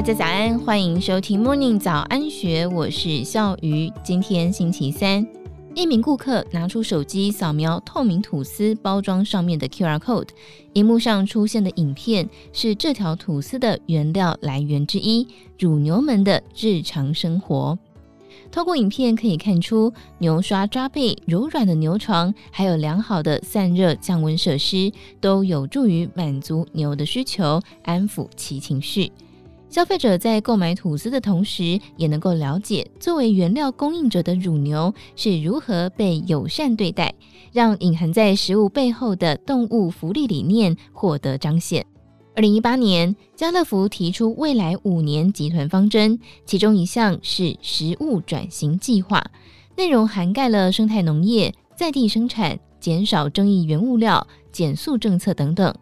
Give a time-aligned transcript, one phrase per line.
[0.00, 3.92] 大家早安，欢迎收听 Morning 早安学，我是笑鱼。
[4.02, 5.26] 今天星期三，
[5.74, 10.28] 一名顾客拿出手机扫描透明吐司包装上面的 QR code，
[10.72, 15.28] 荧幕上出现的影片是这条吐司的原料来源之一——
[15.60, 17.78] 乳牛们的日常生活。
[18.50, 24.90] 透过影片可以看出，牛刷抓背、柔软的牛床，还有良好的散热降温设施，
[25.20, 29.12] 都有助于满足牛的需求，安抚其情绪。
[29.70, 37.14] 消费者在购买吐司的同时，也能够了解作为原料供应者的乳牛是如何被友善对待，
[37.52, 41.86] 让隐含在食物背后的动物福利理念获得彰显。
[42.34, 49.24] 二零一八年，家乐福提出未来五年集团方针，其中一项是食物转型计划，
[49.76, 55.72] 内容涵盖了生态农业、在地生产、减少争议原物料、减速政策等等，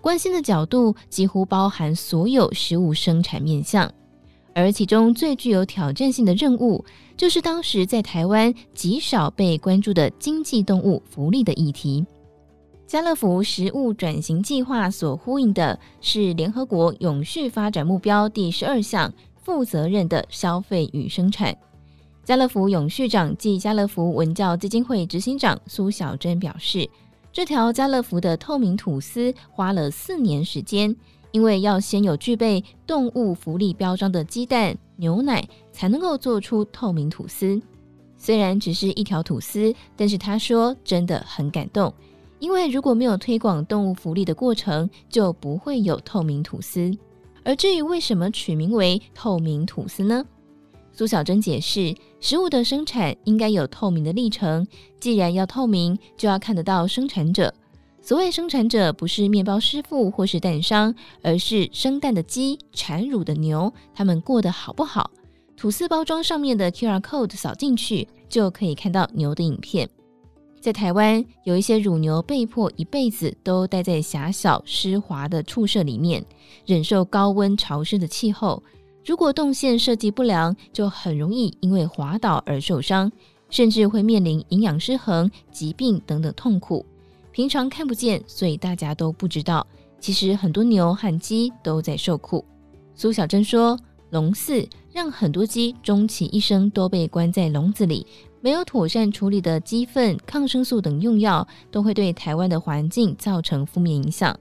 [0.00, 3.90] 关心的角度几乎包含所有食物生产面向。
[4.54, 6.84] 而其中最具有挑战性的任务，
[7.16, 12.04] 就是当时在台湾极少被关注的经济动物福利的议题。
[12.84, 19.12] 家乐福食物转型计划所呼应的是联合国永续发展目标第十二项
[19.44, 21.54] “负责任的消费与生产”。
[22.24, 26.88] 家乐福永续长暨家乐福文教基金会执行长苏小珍表示，
[27.38, 30.96] 这条家乐福的透明吐司花了四年时间，
[31.30, 37.62] 因为要先有具备动物福利标章的鸡蛋、牛奶，才能够做出透明吐司。
[38.16, 41.94] 虽然只是一条吐司，但是他说真的很感动。
[42.40, 46.90] 因为如果没有推广动物福利的过程，就不会有透明吐司。
[47.44, 50.24] 而至于为什么取名为透明吐司呢？
[50.98, 54.66] 苏小珍解释，食物的生产应该有透明的历程，
[54.98, 57.54] 既然要透明，就要看得到生产者。
[58.02, 65.08] 所谓生产者，不是面包师傅或是蛋商，而是生蛋的鸡、产乳的牛，他们过得好不好？
[65.56, 69.88] 吐司包装上面的 QR code 扫进去，就可以看到牛的影片。
[70.60, 76.26] 在台湾，有一些乳牛被迫一辈子都待在狭小湿滑的畜舍里面，
[76.66, 78.60] 忍受高温潮湿的气候。
[79.08, 83.10] 如果动线设计不良，就很容易因为滑倒而受伤，
[83.48, 86.84] 甚至会面临营养失衡、疾病等等痛苦。
[87.32, 89.66] 平常看不见，所以大家都不知道。
[89.98, 92.44] 其实很多牛和鸡都在受苦。
[92.94, 93.80] 苏小珍说
[94.12, 98.06] ：“笼饲让很多鸡终其一生都被关在笼子里。”
[98.42, 104.38] 没有妥善处理的鸡粪、抗生素等用药，都会对台湾的环境造成负面影响。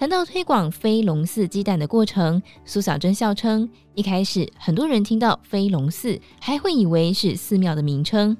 [0.00, 8.34] 谈到推广非龙饲鸡蛋的过程，苏小珍笑称，一开始很多人听到非龙饲，还会以为是寺庙的名称。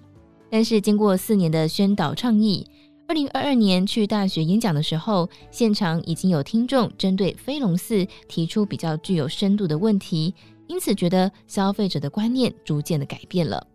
[0.49, 2.67] 但是经过四年的宣导倡议，
[3.07, 10.35] 二零二二年去大学演讲的时候，现场已经有听众针对非龙饲提出比较具有深度的问题，
[10.67, 13.67] 因此觉得消费者的观念逐渐的改变了。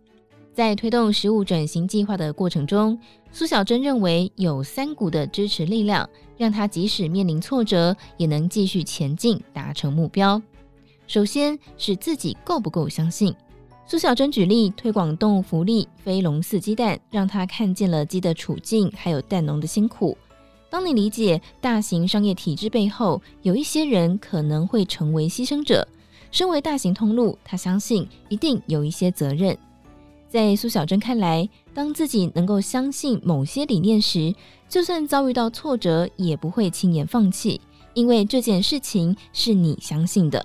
[0.56, 2.98] 在推动食物转型计划的过程中，
[3.30, 6.08] 苏小珍认为有三股的支持力量，
[6.38, 10.40] 让她即使面临挫折，也能继续前进，达成目标。
[11.06, 13.34] 首先是自己够不够相信。
[13.86, 20.16] 苏小珍举例推广动物福利，非笼饲鸡蛋，让她看见了鸡的处境，还有蛋农的辛苦。
[20.70, 25.86] 当你理解大型商业体制背后有一些人可能会成为牺牲者，
[26.30, 29.54] 身为大型通路，她相信一定有一些责任。
[30.36, 34.34] 在苏小珍看来，当自己能够相信某些理念时，
[34.68, 37.58] 就算遭遇到挫折，也不会轻言放弃，
[37.94, 40.44] 因为这件事情是你相信的。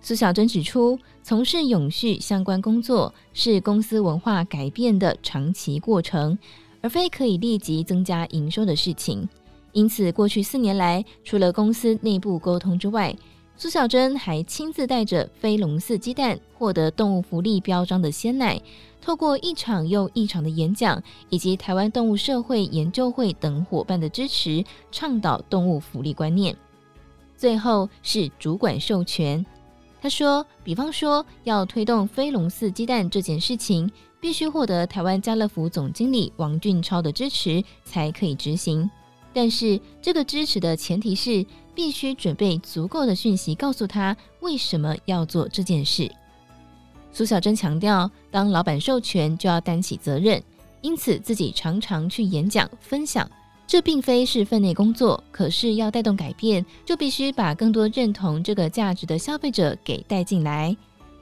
[0.00, 6.38] 苏小珍指出，从事永续相关工作是公司文化改变的长期过程，
[6.80, 9.28] 而非可以立即增加营收的事情。
[9.72, 13.14] 因此，过去四年来，除了公司内部沟通之外，
[13.60, 18.62] 苏小珍还亲自带着飞龙寺鸡蛋获得动物福利标章的鲜奶，
[19.00, 26.56] 透过一场又一场的演讲，以及台湾动物社会研究会等伙伴的支持，倡导动物福利观念。
[27.36, 29.44] 最后是主管授权，
[30.00, 33.90] 他说：“比方说要推动飞龙寺鸡蛋这件事情，
[34.20, 38.88] 必须获得台湾家乐福总经理王俊超的支持，才可以执行。
[39.34, 41.44] 但是这个支持的前提是。”
[41.78, 46.10] 必须准备足够的讯息，告诉他为什么要做这件事。
[47.12, 50.42] 苏小珍强调，当老板授权就要担起责任，
[50.80, 53.30] 因此自己常常去演讲分享。
[53.64, 60.76] 这并非是分内工作，可是要带动改变，就必须把更多认同这个价值的消费者给带进来。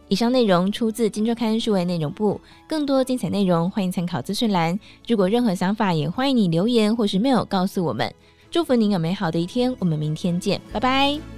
[0.08, 4.80] 以上内容出自《金周刊》数位内容部，更多精彩内容欢迎参考资讯栏。
[5.06, 8.10] 如果任何想法，也欢迎你留言或是 mail 告诉我们。
[8.50, 11.35] 祝福您有美好的一天，我们明天见，拜拜。